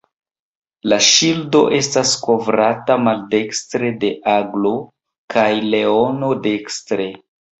La 0.93 0.97
ŝildo 1.07 1.59
estas 1.79 2.13
kovrata 2.27 2.95
maldekstre 3.09 3.91
de 4.05 4.11
aglo 4.33 4.73
kaj 5.37 5.47
leono 5.75 6.33
dekstre. 6.49 7.09